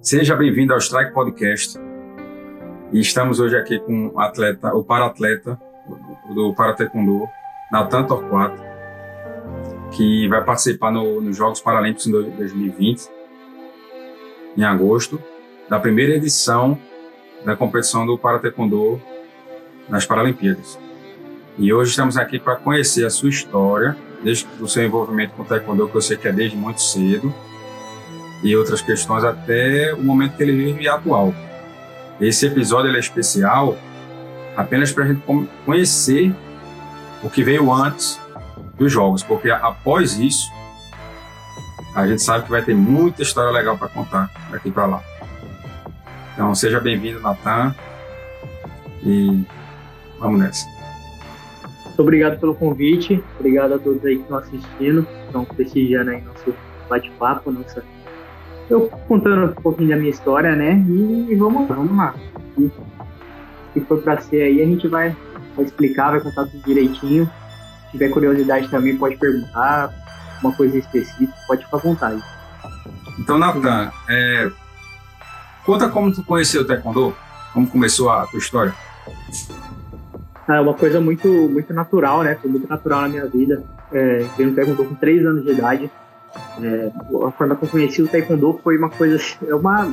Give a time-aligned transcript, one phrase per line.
[0.00, 1.78] Seja bem-vindo ao Strike Podcast.
[2.92, 5.60] E estamos hoje aqui com o atleta, o para-atleta
[6.34, 7.28] do Para Taekwondo,
[7.70, 8.60] Natan Torquato,
[9.92, 13.08] que vai participar no, nos Jogos Paralímpicos em 2020,
[14.56, 15.22] em agosto,
[15.68, 16.76] da primeira edição
[17.44, 19.00] da competição do Para Taekwondo
[19.88, 20.78] nas Paralimpíadas.
[21.56, 25.46] E hoje estamos aqui para conhecer a sua história, desde o seu envolvimento com o
[25.46, 27.32] Taekwondo, que eu sei que é desde muito cedo,
[28.42, 31.32] e outras questões até o momento que ele vive atual.
[32.20, 33.76] Esse episódio é especial
[34.56, 35.22] apenas para a gente
[35.64, 36.34] conhecer
[37.22, 38.20] o que veio antes
[38.76, 40.50] dos jogos, porque após isso
[41.94, 45.02] a gente sabe que vai ter muita história legal para contar daqui para lá.
[46.34, 47.74] Então seja bem-vindo, Natan,
[49.04, 49.44] e
[50.18, 50.66] vamos nessa.
[51.84, 56.54] Muito obrigado pelo convite, obrigado a todos aí que estão assistindo, estão prestigiando aí nosso
[56.88, 57.84] bate-papo, nossa
[58.70, 60.74] eu contando um pouquinho da minha história, né?
[60.88, 62.14] E vamos, vamos lá.
[62.58, 62.70] E,
[63.72, 65.16] se for para ser aí, a gente vai,
[65.56, 67.30] vai, explicar, vai contar tudo direitinho.
[67.86, 69.92] Se tiver curiosidade também, pode perguntar.
[70.42, 72.22] Uma coisa específica, pode ficar à vontade.
[73.20, 74.50] Então, Nathan, é,
[75.64, 77.14] conta como tu conheceu o Taekwondo,
[77.54, 78.74] como começou a tua história.
[80.48, 82.36] É uma coisa muito, muito natural, né?
[82.42, 83.62] Foi muito natural na minha vida.
[83.92, 85.90] É, eu no Taekwondo com 3 anos de idade.
[86.60, 86.92] É,
[87.26, 89.90] a forma que eu conheci o Taekwondo foi uma coisa, é uma,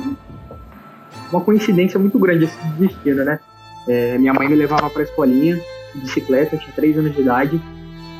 [1.30, 3.40] uma coincidência muito grande esse destino, né?
[3.88, 5.56] É, minha mãe me levava para a escolinha
[5.94, 7.60] de bicicleta, eu tinha 3 anos de idade,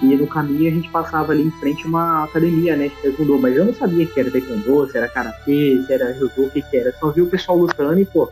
[0.02, 3.54] e no caminho a gente passava ali em frente uma academia, né, de taekwondo, mas
[3.54, 6.76] eu não sabia que era taekwondo, se era karatê, se era judô, o que que
[6.78, 6.92] era.
[6.92, 8.28] Só vi o pessoal lutando e, pô,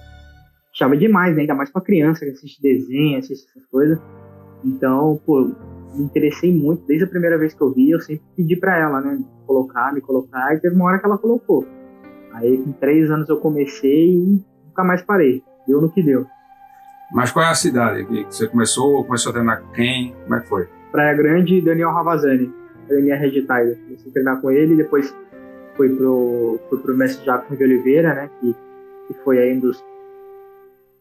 [0.72, 3.98] chama demais, né, ainda mais pra criança que assiste desenho, assiste essas coisas.
[4.64, 5.50] Então, pô,
[5.94, 9.00] me interessei muito, desde a primeira vez que eu vi, eu sempre pedi para ela,
[9.02, 9.18] né,
[9.48, 11.66] colocar, me colocar, e teve uma hora que ela colocou.
[12.34, 15.42] Aí com três anos eu comecei e nunca mais parei.
[15.66, 16.26] Deu no que deu.
[17.10, 19.02] Mas qual é a cidade que você começou?
[19.04, 20.14] Começou a treinar quem?
[20.24, 20.68] Como é que foi?
[20.92, 22.52] Praia Grande Daniel Ravazani.
[22.84, 23.78] Academia Red Tiger.
[23.84, 25.14] Comecei a treinar com ele, depois
[25.76, 28.30] fui pro, fui pro mestre Jackson de Oliveira, né?
[28.40, 28.54] Que,
[29.08, 29.82] que foi aí um dos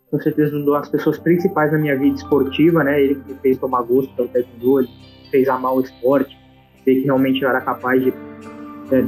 [0.09, 3.02] com certeza uma das pessoas principais da minha vida esportiva, né?
[3.02, 4.90] Ele que me fez tomar gosto pelo taekwondo, ele
[5.30, 6.38] fez amar o esporte,
[6.88, 8.14] ver que realmente eu era capaz de
[8.90, 9.06] né,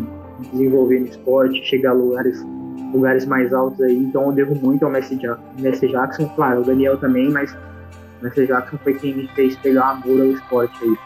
[0.51, 2.45] desenvolver no esporte, chegar a lugares
[2.93, 3.97] lugares mais altos aí.
[3.97, 8.23] Então eu devo muito ao Messi Jackson, Messi Jackson claro, o Daniel também, mas o
[8.23, 10.97] Messi Jackson foi quem me fez pegar amor ao esporte aí.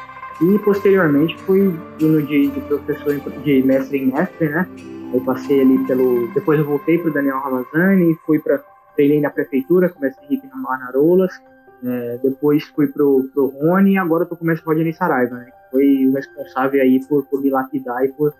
[0.42, 4.68] E posteriormente fui indo de, de professor, de mestre em mestre, né?
[5.14, 6.28] Eu passei ali pelo.
[6.34, 8.64] Depois eu voltei para o Daniel Ramazani, fui para
[8.96, 11.40] treinei na prefeitura, comecei Henrique na Marnarolas,
[11.86, 15.46] é, depois fui pro, pro Rony e agora tô com o Rodney Saraiva, né?
[15.46, 18.34] Que foi o responsável aí por, por me lapidar e por,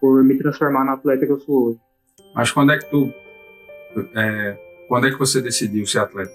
[0.00, 1.78] por me transformar na atleta que eu sou hoje.
[2.34, 3.12] Mas quando é que tu.
[4.14, 4.56] É,
[4.88, 6.30] quando é que você decidiu ser atleta?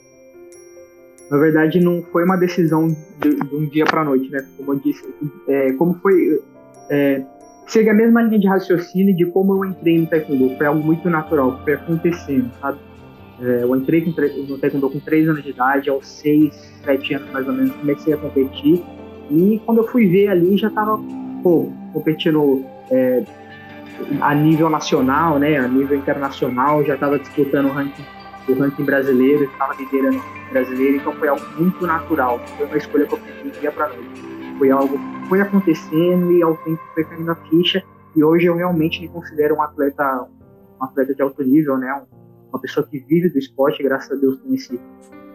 [1.32, 4.46] Na verdade, não foi uma decisão de, de um dia para noite, né?
[4.58, 5.04] Como eu disse,
[5.48, 6.42] é, como foi.
[6.90, 7.24] É,
[7.68, 10.56] segue a mesma linha de raciocínio de como eu entrei no taekwondo.
[10.58, 12.78] Foi algo muito natural, foi acontecendo, sabe?
[13.40, 17.48] É, eu entrei no Taekwondo com 3 anos de idade, aos 6, 7 anos mais
[17.48, 18.84] ou menos, comecei a competir.
[19.30, 21.00] E quando eu fui ver ali, já estava
[21.94, 23.24] competindo é,
[24.22, 28.04] a nível nacional, né, a nível internacional, já estava disputando o ranking,
[28.48, 32.40] o ranking brasileiro, estava liderando o brasileiro, então foi algo muito natural.
[32.58, 34.24] Foi uma escolha que eu fiz dia para noite.
[34.58, 37.84] Foi algo que foi acontecendo e ao tempo foi caindo a ficha.
[38.16, 40.28] E hoje eu realmente me considero um atleta,
[40.80, 42.15] um atleta de alto nível, né, um,
[42.56, 44.80] uma pessoa que vive do esporte, graças a Deus tem esse,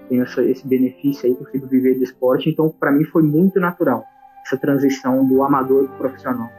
[0.09, 2.49] tem essa, esse benefício aí, consigo viver do esporte.
[2.49, 4.05] Então, para mim, foi muito natural
[4.43, 6.51] essa transição do amador para o profissional.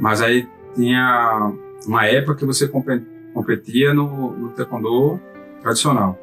[0.00, 1.52] Mas aí tinha
[1.86, 2.68] uma época que você
[3.32, 5.20] competia no, no taekwondo
[5.62, 6.18] tradicional.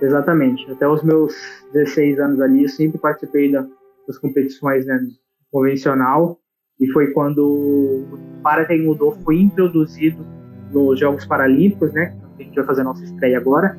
[0.00, 0.70] Exatamente.
[0.70, 1.34] Até os meus
[1.74, 3.66] 16 anos ali, eu sempre participei da,
[4.06, 5.06] das competições né,
[5.52, 6.40] convencional.
[6.80, 10.35] E foi quando o para taekwondo foi introduzido
[10.72, 12.14] nos Jogos Paralímpicos, né?
[12.38, 13.76] A gente vai fazer a nossa estreia agora.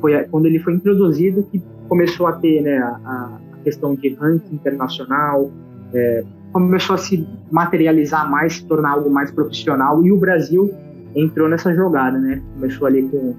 [0.00, 4.54] Foi quando ele foi introduzido que começou a ter né, a, a questão de ranking
[4.54, 5.50] internacional,
[5.92, 10.72] é, começou a se materializar mais, se tornar algo mais profissional e o Brasil
[11.14, 12.42] entrou nessa jogada, né?
[12.54, 13.34] Começou ali com,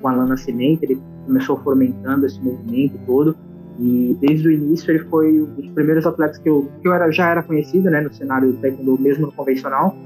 [0.00, 3.36] com Alan Nascimento, ele começou fomentando esse movimento todo
[3.78, 7.10] e desde o início ele foi um dos primeiros atletas que eu, que eu era,
[7.10, 9.96] já era conhecido, né, no cenário do taekwondo, mesmo no convencional,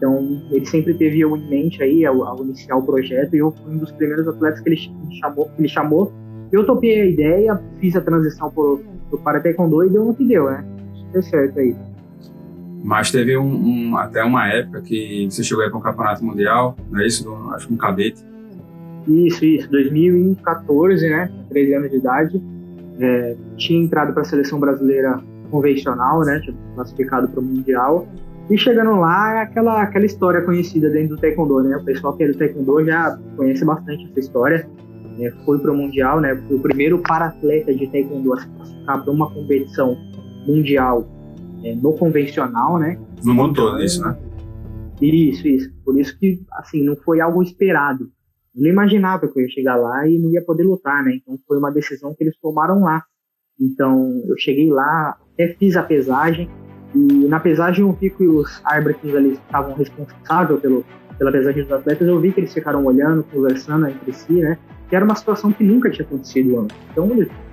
[0.00, 3.52] então, ele sempre teve eu em mente aí ao, ao, iniciar o projeto e eu
[3.52, 4.78] fui um dos primeiros atletas que ele
[5.20, 5.44] chamou.
[5.54, 6.10] Que ele chamou.
[6.50, 8.80] Eu topei a ideia, fiz a transição pro,
[9.10, 10.64] pro para taekwondo e deu no que deu, né?
[11.12, 11.76] Deu certo aí.
[12.82, 16.74] Mas teve um, um, até uma época que você chegou aí para um campeonato mundial,
[16.90, 17.30] não é isso?
[17.52, 18.24] Acho que um cadete.
[19.06, 19.70] Isso, isso.
[19.70, 21.30] 2014, né?
[21.50, 22.42] 13 anos de idade.
[22.98, 25.20] É, tinha entrado para a seleção brasileira
[25.50, 26.40] convencional, né?
[26.40, 28.08] Tinha classificado para o mundial.
[28.50, 31.76] E chegando lá, é aquela, aquela história conhecida dentro do Taekwondo, né?
[31.76, 34.68] O pessoal que é do Taekwondo já conhece bastante essa história.
[35.20, 36.34] É, foi para o Mundial, né?
[36.48, 39.96] Foi o primeiro para-atleta de Taekwondo a se classificar para uma competição
[40.48, 41.06] mundial
[41.62, 42.98] é, no convencional, né?
[43.22, 44.18] No mundo todo, isso, né?
[45.00, 45.72] Isso, isso.
[45.84, 48.10] Por isso que, assim, não foi algo esperado.
[48.54, 51.14] Eu não imaginava que eu ia chegar lá e não ia poder lutar, né?
[51.14, 53.04] Então foi uma decisão que eles tomaram lá.
[53.60, 56.50] Então eu cheguei lá, até fiz a pesagem,
[56.94, 60.84] e na pesagem eu vi que os árbitros ali estavam responsáveis pelo,
[61.18, 64.58] pela pesagem dos atletas, eu vi que eles ficaram olhando, conversando entre si, né?
[64.88, 66.76] Que era uma situação que nunca tinha acontecido antes.
[66.90, 67.08] Então,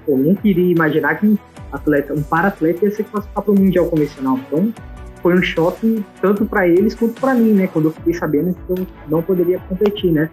[0.07, 1.37] eu não queria imaginar que um
[1.71, 4.39] atleta, um para-atleta ia se classificar para o Mundial Convencional.
[4.47, 4.73] Então,
[5.21, 7.67] foi um choque tanto para eles quanto para mim, né?
[7.67, 10.29] Quando eu fiquei sabendo que eu não poderia competir, né?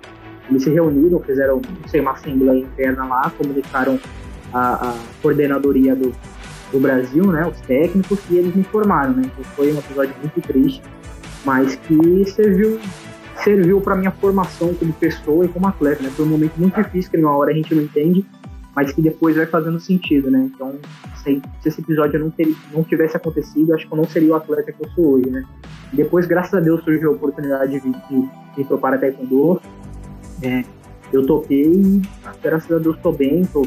[0.49, 3.99] Eles se reuniram, fizeram, não sei, uma assembleia interna lá, comunicaram
[4.53, 6.13] a, a coordenadoria do,
[6.73, 10.41] do Brasil, né, os técnicos, e eles me informaram, né, então foi um episódio muito
[10.41, 10.83] triste,
[11.45, 12.81] mas que serviu
[13.43, 17.11] serviu para minha formação como pessoa e como atleta, né, foi um momento muito difícil
[17.11, 18.25] que numa hora a gente não entende,
[18.75, 20.75] mas que depois vai fazendo sentido, né, então
[21.23, 24.35] se, se esse episódio não, ter, não tivesse acontecido, acho que eu não seria o
[24.35, 25.45] atleta que eu sou hoje, né,
[25.93, 29.61] depois, graças a Deus, surgiu a oportunidade de, de, de ir para Taekwondo,
[30.43, 30.65] é,
[31.13, 32.03] eu toquei e
[32.43, 33.67] graças a Deus estou bem, estou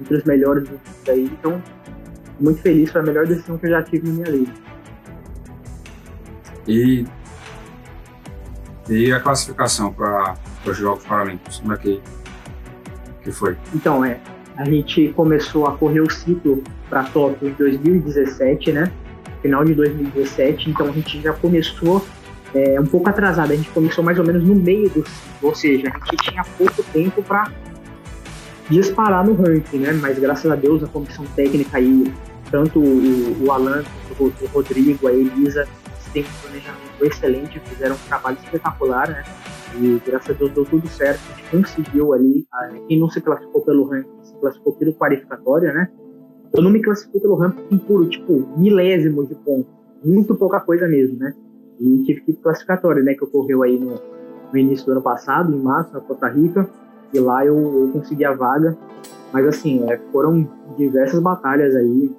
[0.00, 0.68] entre os melhores
[1.08, 1.60] aí, então
[2.38, 4.52] muito feliz, foi a melhor decisão que eu já tive na minha vida.
[6.68, 7.06] E,
[8.88, 12.00] e a classificação para os Jogos Paralímpicos, como é que,
[13.22, 13.56] que foi?
[13.74, 14.18] Então, é,
[14.56, 18.90] a gente começou a correr o ciclo para Tóquio em 2017, né?
[19.42, 22.04] Final de 2017, então a gente já começou
[22.54, 25.54] é, um pouco atrasado, a gente começou mais ou menos no meio do ciclo, ou
[25.54, 27.50] seja, a gente tinha pouco tempo para
[28.68, 29.92] disparar no ranking, né?
[29.92, 32.12] Mas graças a Deus a comissão técnica aí,
[32.50, 33.82] tanto o, o Alan,
[34.18, 35.66] o, o Rodrigo, a Elisa,
[36.12, 39.24] têm um planejamento excelente, fizeram um trabalho espetacular, né?
[39.78, 42.46] E graças a Deus deu tudo certo, a gente conseguiu ali,
[42.88, 45.88] quem não se classificou pelo ranking, se classificou pelo qualificatório, né?
[46.54, 49.70] Eu não me classifiquei pelo ranking por, tipo, milésimos de pontos,
[50.02, 51.34] muito pouca coisa mesmo, né?
[51.78, 53.14] E tive que ir classificatório, né?
[53.14, 54.00] Que ocorreu aí no,
[54.50, 56.66] no início do ano passado, em março, na Costa Rica
[57.12, 58.76] e lá eu, eu consegui a vaga.
[59.32, 62.10] Mas assim, é, foram diversas batalhas aí.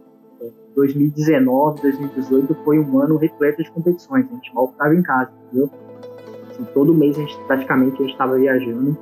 [0.77, 4.27] 2019, 2018 foi um ano repleto de competições.
[4.31, 5.71] A gente mal ficava em casa, entendeu?
[6.51, 8.95] Assim, todo mês a gente, praticamente a gente estava viajando.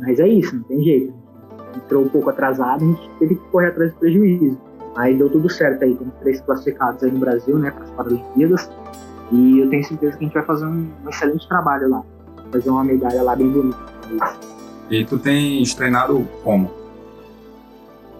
[0.00, 1.12] Mas é isso, não tem jeito.
[1.76, 4.58] Entrou um pouco atrasado, a gente teve que correr atrás do prejuízo.
[4.96, 8.70] Aí deu tudo certo aí, temos três classificados aí no Brasil, né, para as Paralimpíadas.
[9.30, 12.02] E eu tenho certeza que a gente vai fazer um, um excelente trabalho lá.
[12.50, 13.76] Fazer uma medalha lá bem bonita.
[14.90, 16.70] E tu tens treinado como?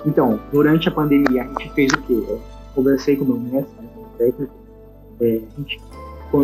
[0.05, 2.23] Então, durante a pandemia, a gente fez o quê?
[2.75, 3.89] Conversei com meu mestre, né,
[4.19, 4.53] técnico.
[5.21, 5.81] É, a gente,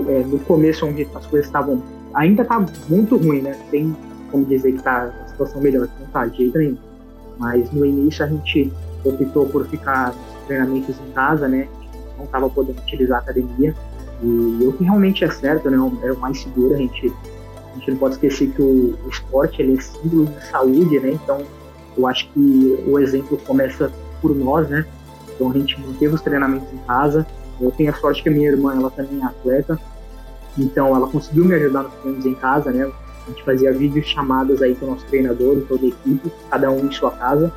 [0.09, 1.83] é, no começo, onde as coisas estavam.
[2.15, 3.57] Ainda tá muito ruim, né?
[3.71, 3.95] Tem
[4.31, 6.79] como dizer que tá a situação melhor, não tá de jeito nenhum.
[7.39, 8.73] Mas no início a gente
[9.05, 11.69] optou por ficar nos treinamentos em casa, né?
[12.21, 13.75] não estava podendo utilizar a academia.
[14.23, 15.79] E o que realmente é certo, né?
[16.03, 17.13] Era o mais seguro, a gente
[17.71, 21.13] a gente não pode esquecer que o, o esporte ele é símbolo de saúde, né?
[21.13, 21.41] Então,
[21.97, 24.85] eu acho que o exemplo começa por nós, né?
[25.41, 27.27] Então, a gente manteve os treinamentos em casa.
[27.59, 29.81] Eu tenho a sorte que a minha irmã, ela também é atleta.
[30.59, 32.91] Então, ela conseguiu me ajudar nos treinos em casa, né?
[33.27, 36.71] A gente fazia vídeos chamadas aí com o nosso treinador e toda a equipe, cada
[36.71, 37.53] um em sua casa.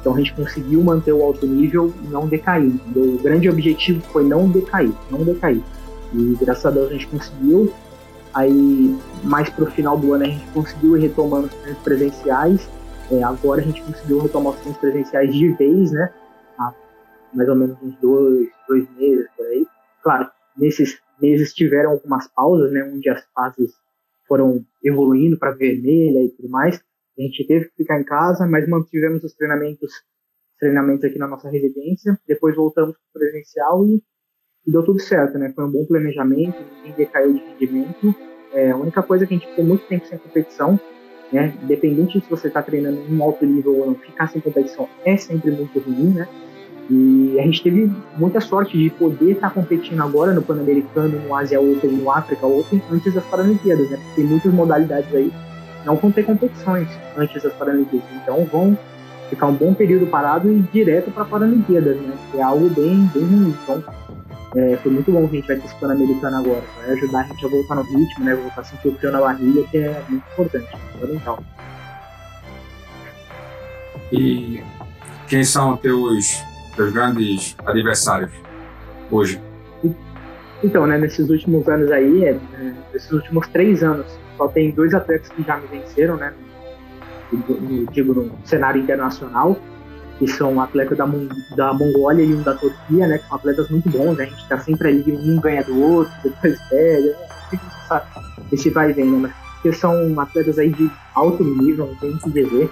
[0.00, 2.70] Então a gente conseguiu manter o alto nível e não decair.
[2.94, 5.62] O grande objetivo foi não decair, não decair.
[6.12, 7.72] E graças a Deus a gente conseguiu.
[8.34, 12.68] Aí, mais para o final do ano, a gente conseguiu ir retomando os treinos presenciais.
[13.10, 16.10] É, agora a gente conseguiu retomar os treinos presenciais de vez, né?
[17.34, 19.66] Mais ou menos uns dois, dois meses por aí.
[20.02, 22.82] Claro, nesses meses tiveram algumas pausas, né?
[22.84, 23.72] Onde as fases
[24.26, 26.82] foram evoluindo para vermelha e tudo mais.
[27.18, 29.92] A gente teve que ficar em casa, mas mantivemos os treinamentos,
[30.58, 32.18] treinamentos aqui na nossa residência.
[32.26, 34.02] Depois voltamos para o presencial e
[34.66, 35.52] e deu tudo certo, né?
[35.54, 38.14] Foi um bom planejamento, ninguém decaiu de rendimento.
[38.52, 40.80] É, a única coisa é que a gente ficou muito tempo sem competição,
[41.32, 41.52] né?
[41.62, 45.16] Independente se você está treinando em um alto nível ou não, ficar sem competição é
[45.16, 46.28] sempre muito ruim, né?
[46.90, 51.34] E a gente teve muita sorte de poder estar tá competindo agora no Pan-Americano, no
[51.34, 53.96] Asia Open, no África Open, antes das Paralimpíadas, né?
[53.96, 55.32] Porque tem muitas modalidades aí
[55.84, 58.08] não vão ter competições antes das Paralimpíadas.
[58.22, 58.76] Então vão
[59.28, 62.16] ficar um bom período parado e direto para Paralimpíadas, né?
[62.30, 63.54] Que é algo bem, bem ruim.
[63.62, 63.84] Então
[64.56, 66.62] é, foi muito bom que a gente vai ter esse Pan-Americano agora.
[66.78, 68.34] Vai ajudar a gente a voltar no ritmo, né?
[68.34, 71.38] Voltar a sentir o frio na barriga, que é muito importante, fundamental.
[74.12, 74.62] E
[75.28, 76.42] quem são teus,
[76.74, 78.30] teus grandes adversários
[79.10, 79.40] hoje?
[80.62, 84.94] Então, né, nesses últimos anos aí, é, é, nesses últimos três anos, só tem dois
[84.94, 86.32] atletas que já me venceram, né?
[87.92, 89.58] Digo, no cenário internacional,
[90.18, 91.04] que são um atleta da,
[91.56, 93.18] da Mongólia e um da Turquia, né?
[93.18, 94.24] Que são atletas muito bons, né?
[94.24, 97.16] A gente tá sempre ali, um ganha do outro, depois pega,
[97.52, 98.02] né?
[98.52, 99.32] esse vai e vem, né?
[99.54, 102.70] Porque são atletas aí de alto nível, não tem o que dizer.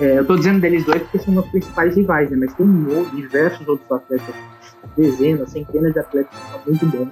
[0.00, 2.36] É, eu tô dizendo deles dois porque são meus principais rivais, né?
[2.36, 2.66] Mas tem
[3.14, 4.34] diversos outros atletas,
[4.96, 7.08] dezenas, centenas de atletas que são muito bons.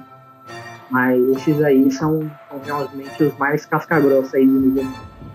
[0.90, 4.86] Mas esses aí são, são realmente os mais casca-grossa aí do nível,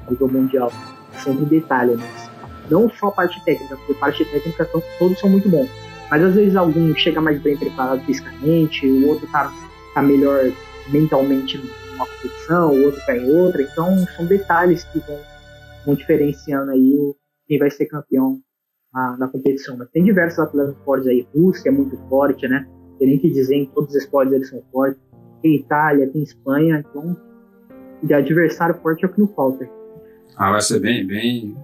[0.10, 0.72] nível mundial.
[1.24, 2.08] Sempre detalhe, né?
[2.70, 5.70] Não só a parte técnica, porque parte técnica todos são muito bons.
[6.12, 9.52] Mas às vezes algum chega mais bem preparado fisicamente, o outro tá,
[9.94, 10.52] tá melhor
[10.90, 13.62] mentalmente numa competição, o outro tá em outra.
[13.62, 15.20] Então são detalhes que vão,
[15.86, 17.16] vão diferenciando aí o,
[17.48, 18.40] quem vai ser campeão
[18.94, 19.78] na, na, competição.
[19.78, 21.28] Mas tem diversos atletas fortes aí.
[21.36, 22.68] Rússia é muito forte, né?
[23.00, 25.00] Tem nem que dizer, em todos os esportes eles são fortes.
[25.42, 27.16] Tem Itália, tem Espanha, então
[28.04, 29.68] de adversário forte é o que não falta.
[30.36, 31.58] Ah, vai ser bem, bem,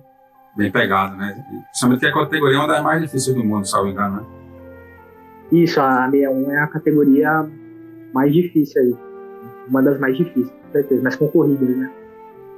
[0.57, 1.43] bem pegado, né?
[1.65, 4.25] Principalmente que a categoria é uma das mais difíceis do mundo, salvo engano, né?
[5.51, 7.47] Isso, a 61 é a categoria
[8.13, 8.95] mais difícil aí.
[9.67, 11.91] Uma das mais difíceis, com certeza, mais concorridas, né?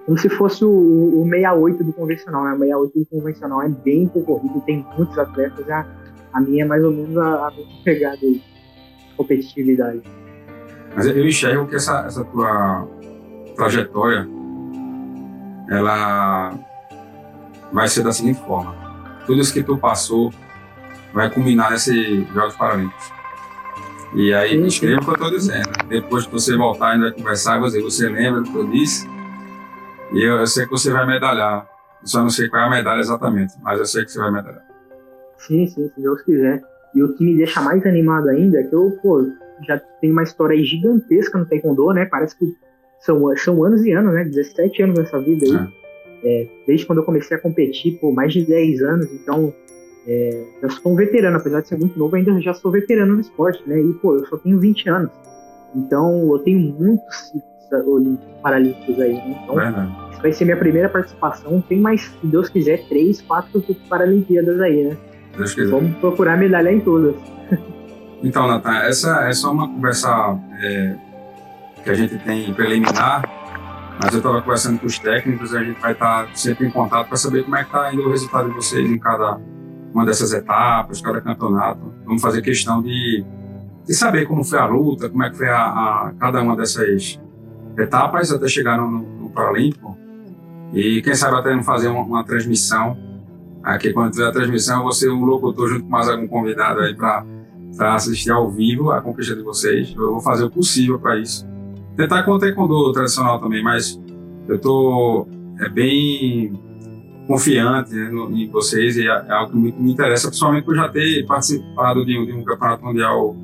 [0.05, 2.43] Como se fosse o, o 68 do convencional.
[2.43, 2.53] Né?
[2.53, 5.67] O 68 do convencional é bem concorrido, tem muitos atletas.
[5.69, 5.85] A,
[6.33, 8.41] a minha é mais ou menos a, a mesma pegada de
[9.17, 10.01] competitividade.
[10.95, 12.87] Mas eu enxergo que essa, essa tua
[13.55, 14.27] trajetória
[15.69, 16.53] ela
[17.73, 18.75] vai ser da seguinte forma:
[19.25, 20.31] tudo isso que tu passou
[21.13, 23.11] vai culminar nesses Jogos Paralímpicos.
[24.13, 25.69] E aí, escreva o que eu estou dizendo.
[25.89, 29.14] Depois que você voltar, ainda vai conversar, você, você lembra do que eu disse?
[30.15, 31.67] E eu, eu, sei que você vai medalhar.
[32.01, 34.31] Eu só não sei qual é a medalha exatamente, mas eu sei que você vai
[34.31, 34.63] medalhar.
[35.37, 36.63] Sim, sim, se Deus quiser.
[36.93, 39.29] E o que me deixa mais animado ainda é que eu, pô,
[39.67, 42.05] já tenho uma história gigantesca no Taekwondo, né?
[42.05, 42.45] Parece que
[43.01, 44.23] são, são anos e anos, né?
[44.23, 45.55] 17 anos nessa vida aí.
[45.55, 45.85] É.
[46.27, 49.53] É, desde quando eu comecei a competir, por mais de 10 anos, então
[50.07, 53.21] é, eu sou um veterano, apesar de ser muito novo, ainda já sou veterano no
[53.21, 53.79] esporte, né?
[53.79, 55.11] E, pô, eu só tenho 20 anos.
[55.75, 57.33] Então, eu tenho muitos
[58.41, 59.39] paralímpicos aí, né?
[59.43, 59.55] Então,
[60.21, 61.61] vai ser minha primeira participação.
[61.61, 64.97] Tem mais, se Deus quiser, três, quatro Paralimpíadas aí, né?
[65.37, 65.69] Deus quiser.
[65.69, 67.15] Vamos procurar medalhar em todas.
[68.23, 70.09] Então, Natan, essa é só uma conversa
[70.59, 70.95] é,
[71.83, 73.21] que a gente tem preliminar,
[74.01, 77.07] mas eu estava conversando com os técnicos e a gente vai estar sempre em contato
[77.07, 79.39] para saber como é que está indo o resultado de vocês em cada
[79.93, 81.93] uma dessas etapas, cada campeonato.
[82.03, 83.23] Vamos fazer questão de,
[83.85, 87.19] de saber como foi a luta, como é que foi a, a cada uma dessas
[87.77, 89.97] etapas até chegar no, no Paralímpico.
[90.73, 92.97] E quem sabe até fazer uma, uma, transmissão.
[93.63, 96.81] Aqui, quando tiver a transmissão, eu vou ser um locutor junto com mais algum convidado
[96.81, 99.93] aí para assistir ao vivo a conquista de vocês.
[99.95, 101.47] Eu vou fazer o possível para isso.
[101.95, 103.99] Tentar com o taekwondo tradicional também, mas
[104.47, 105.27] eu tô
[105.59, 106.59] é, bem
[107.25, 110.75] confiante né, no, em vocês e é, é, algo que muito me interessa, principalmente por
[110.75, 113.35] já ter participado de, de um campeonato mundial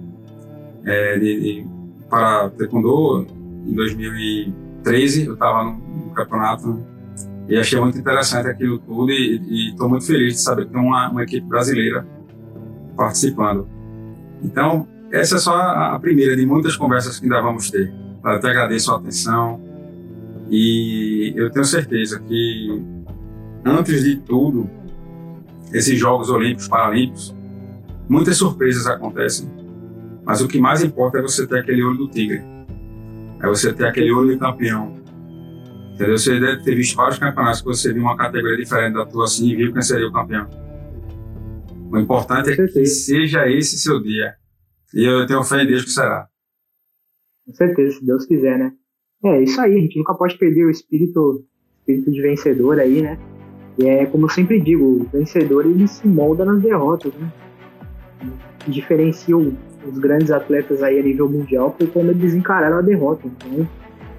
[0.86, 1.68] é, de, de,
[2.10, 3.26] para taekwondo
[3.66, 6.86] em 2013, eu estava no, campeonato
[7.48, 11.10] e achei muito interessante aquilo tudo e estou muito feliz de saber que tem uma,
[11.10, 12.06] uma, equipe brasileira
[12.98, 13.68] participando.
[14.44, 17.94] Então, essa é só a, a primeira de muitas conversas que ainda vamos ter.
[18.24, 19.62] Eu te agradeço a atenção
[20.50, 22.84] e eu tenho certeza que,
[23.66, 24.70] antes de tudo,
[25.74, 27.34] esses Jogos Olímpicos, Paralímpicos,
[28.10, 29.50] muitas surpresas acontecem,
[30.26, 32.44] mas o que mais importa é você ter aquele olho do tigre
[33.42, 35.02] é você ter aquele olho campeão.
[35.94, 36.18] Entendeu?
[36.18, 39.50] Você deve ter visto vários campeonatos que você viu uma categoria diferente da tua assim
[39.50, 40.48] e viu quem seria o campeão.
[41.92, 44.36] O importante é que seja esse seu dia.
[44.94, 46.28] E eu tenho fé em Deus que será.
[47.46, 48.72] Com certeza, se Deus quiser, né?
[49.24, 51.46] É isso aí, a gente nunca pode perder o espírito,
[51.80, 53.20] espírito de vencedor aí, né?
[53.78, 57.32] E é como eu sempre digo, o vencedor ele se molda nas derrotas, né?
[58.68, 59.56] Diferencia o
[59.88, 63.28] os grandes atletas aí a nível mundial foi como eles encararam a derrota.
[63.28, 63.68] Então,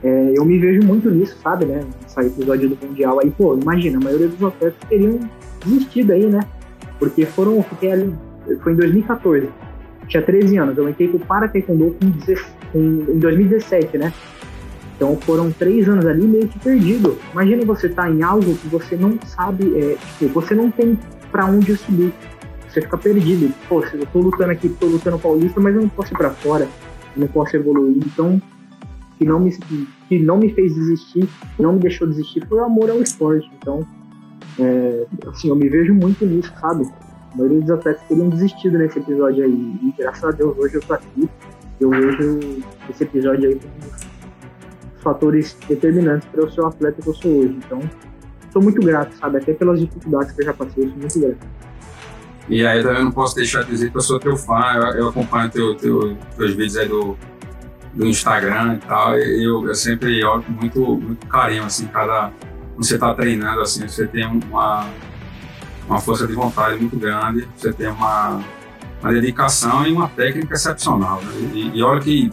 [0.02, 1.81] é, eu me vejo muito nisso, sabe, né?
[2.02, 5.21] Nesse episódio do Mundial aí, pô, imagina, a maioria dos atletas teriam
[5.64, 6.40] desistido aí, né?
[6.99, 8.14] Porque foram, fiquei ali,
[8.62, 9.49] foi em 2014,
[10.09, 11.97] tinha 13 anos, eu entrei com o Para Taekwondo
[12.73, 14.12] com, em 2017, né?
[14.97, 17.19] Então foram três anos ali meio que perdido.
[17.33, 20.99] Imagina você estar tá em algo que você não sabe, é, tipo, você não tem
[21.31, 22.12] para onde subir
[22.73, 23.52] você fica perdido.
[23.69, 26.69] Pô, eu tô lutando aqui, tô lutando paulista, mas eu não posso ir pra fora,
[27.17, 27.99] não posso evoluir.
[27.99, 28.41] Então,
[29.19, 29.57] que não me,
[30.09, 33.50] que não me fez desistir, não me deixou desistir, foi o amor ao esporte.
[33.59, 33.87] Então,
[34.59, 36.88] é, assim, eu me vejo muito nisso, sabe?
[37.33, 39.79] A maioria dos atletas teriam desistido nesse episódio aí.
[39.83, 41.29] E graças a Deus hoje eu tô aqui.
[41.81, 42.41] Eu vejo
[42.91, 43.93] esse episódio aí como
[45.02, 47.59] fatores determinantes para eu ser o atleta que eu sou hoje.
[47.64, 47.81] Então,
[48.52, 49.38] sou muito grato, sabe?
[49.38, 51.47] Até pelas dificuldades que eu já passei, eu sou muito grato.
[52.49, 54.82] E aí eu também não posso deixar de dizer que eu sou teu fã, eu,
[54.94, 57.16] eu acompanho teu, teu, teus vídeos aí do,
[57.94, 62.30] do Instagram e tal, e eu, eu sempre olho com muito, muito carinho, assim, cada...
[62.76, 64.87] Você está treinando, assim, você tem uma,
[65.87, 68.40] uma força de vontade muito grande, você tem uma,
[69.00, 71.20] uma dedicação e uma técnica excepcional.
[71.22, 71.50] Né?
[71.52, 72.32] E, e olha que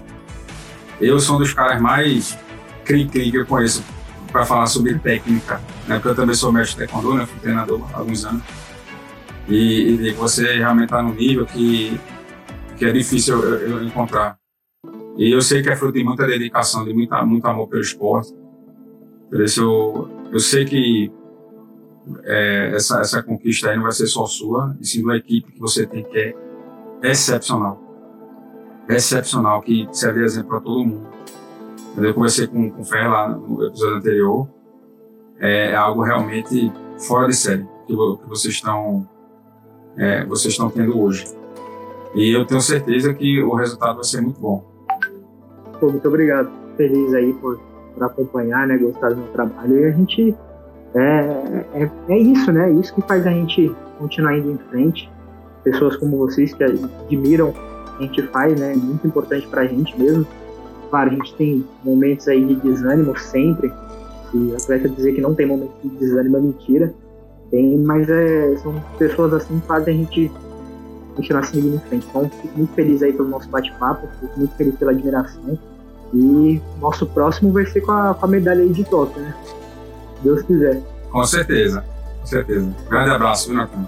[1.01, 2.37] eu sou um dos caras mais
[2.85, 3.83] cri-cri que eu conheço
[4.31, 5.95] para falar sobre técnica, né?
[5.95, 7.25] Porque eu também sou mestre de taekwondo, né?
[7.25, 8.43] Fui treinador há alguns anos.
[9.49, 11.99] E, e você realmente está num nível que,
[12.77, 14.37] que é difícil eu, eu, encontrar.
[15.17, 18.33] E eu sei que é fruto de muita dedicação, de muita, muito amor pelo esporte.
[19.29, 21.11] Por isso eu, eu sei que
[22.23, 25.59] é, essa, essa conquista aí não vai ser só sua, e sim da equipe que
[25.59, 26.33] você tem que é
[27.01, 27.81] excepcional.
[28.87, 31.07] Excepcional, que serve de exemplo para todo mundo.
[31.97, 34.47] Eu conversei com, com o Fer lá no episódio anterior.
[35.39, 36.71] É algo realmente
[37.07, 39.07] fora de série que, que vocês estão
[39.97, 41.25] é, vocês estão tendo hoje.
[42.15, 44.63] E eu tenho certeza que o resultado vai ser muito bom.
[45.79, 46.49] Pô, muito obrigado.
[46.75, 47.59] Feliz aí por,
[47.93, 48.77] por acompanhar, né?
[48.77, 49.79] Gostar do meu trabalho.
[49.79, 50.35] E a gente.
[50.95, 52.69] É, é, é isso, né?
[52.69, 55.09] É isso que faz a gente continuar indo em frente.
[55.63, 57.53] Pessoas como vocês que admiram
[57.99, 58.73] a gente faz, né?
[58.73, 60.25] É muito importante pra gente mesmo.
[60.89, 63.71] Claro, a gente tem momentos aí de desânimo sempre.
[64.31, 66.93] Se atleta dizer que não tem momento de desânimo é mentira.
[67.51, 70.31] Tem, mas é, são pessoas assim que fazem a gente
[71.15, 72.07] continuar seguindo em frente.
[72.09, 75.57] Então, fico muito feliz aí pelo nosso bate-papo, fico muito feliz pela admiração.
[76.13, 79.35] E nosso próximo vai ser com a, com a medalha aí de Tóquio, né?
[79.43, 80.81] Se Deus quiser.
[81.11, 81.83] Com certeza,
[82.21, 82.69] com certeza.
[82.89, 83.85] Grande abraço, viu, Natan?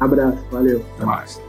[0.00, 0.84] Abraço, valeu.
[0.96, 1.40] Até mais.